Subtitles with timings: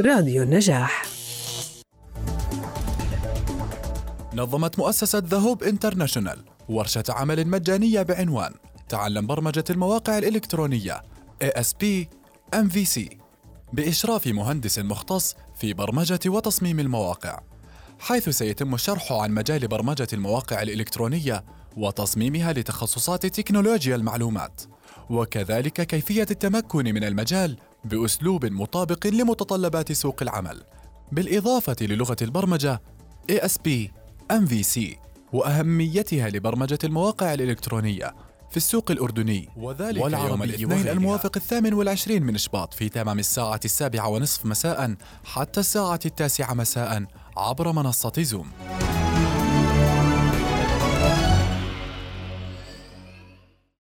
[0.00, 1.06] راديو النجاح.
[4.34, 6.38] نظمت مؤسسة The Hope International
[6.68, 8.52] ورشة عمل مجانية بعنوان.
[8.88, 11.02] تعلم برمجة المواقع الإلكترونية
[11.44, 11.84] ASP
[12.54, 13.00] MVC
[13.72, 17.40] بإشراف مهندس مختص في برمجة وتصميم المواقع.
[17.98, 21.44] حيث سيتم الشرح عن مجال برمجة المواقع الإلكترونية
[21.76, 24.62] وتصميمها لتخصصات تكنولوجيا المعلومات.
[25.10, 27.56] وكذلك كيفية التمكن من المجال
[27.90, 30.62] بأسلوب مطابق لمتطلبات سوق العمل
[31.12, 32.80] بالإضافة للغة البرمجة
[33.32, 33.68] ASP
[34.32, 34.80] MVC
[35.32, 38.14] وأهميتها لبرمجة المواقع الإلكترونية
[38.50, 39.48] في السوق الأردني.
[39.56, 44.94] وذلك والعربي يوم الاثنين الموافق الثامن والعشرين من إشباط في تمام الساعة السابعة ونصف مساء
[45.24, 47.04] حتى الساعة التاسعة مساء
[47.36, 48.50] عبر منصة زوم.